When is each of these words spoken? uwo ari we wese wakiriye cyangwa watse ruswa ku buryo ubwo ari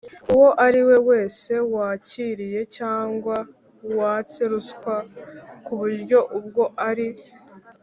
uwo 0.33 0.49
ari 0.65 0.81
we 0.87 0.95
wese 1.09 1.51
wakiriye 1.73 2.61
cyangwa 2.77 3.35
watse 3.97 4.41
ruswa 4.51 4.95
ku 5.65 5.71
buryo 5.79 6.19
ubwo 6.39 6.63
ari 6.89 7.07